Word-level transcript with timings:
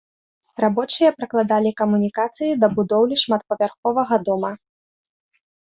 Рабочыя 0.63 1.11
пракладалі 1.17 1.71
камунікацыі 1.81 2.57
да 2.63 2.67
будоўлі 2.79 3.15
шматпавярховага 3.25 4.15
дома. 4.31 4.51